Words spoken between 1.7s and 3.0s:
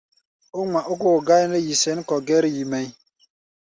sɛ̌n kɔ̧ gɛ́r-yi mɛʼí̧.